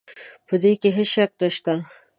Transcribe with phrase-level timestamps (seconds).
[0.47, 1.73] په دې کې هېڅ شک نه شته.